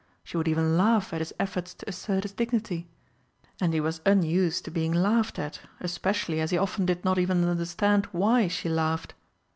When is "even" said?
0.47-0.77, 7.19-7.45